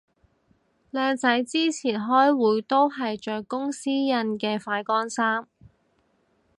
[0.91, 5.47] 靚仔之前開會都係着公司印嘅快乾衫